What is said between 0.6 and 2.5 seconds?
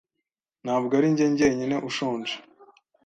Ntabwo ari njye jyenyine ushonje.